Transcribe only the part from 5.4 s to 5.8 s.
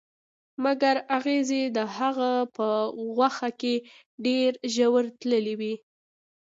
وو